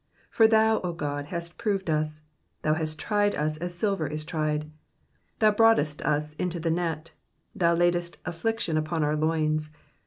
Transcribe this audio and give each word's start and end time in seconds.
10 0.29 0.29
For 0.31 0.47
thou, 0.47 0.81
O 0.83 0.93
God, 0.93 1.25
hast 1.27 1.59
proved 1.59 1.87
us: 1.87 2.23
thou 2.63 2.73
hast 2.73 2.97
tried 2.97 3.35
us, 3.35 3.57
as 3.57 3.75
silver 3.77 4.07
is 4.07 4.25
tried. 4.25 4.61
1 4.63 4.63
1 4.63 4.71
Thou 5.37 5.51
broughtest 5.51 6.01
us 6.01 6.33
into 6.37 6.59
the 6.59 6.71
net; 6.71 7.11
thou 7.53 7.75
laidst 7.75 8.17
affliction 8.25 8.77
upon 8.77 9.03
our 9.03 9.15
loins. 9.15 9.69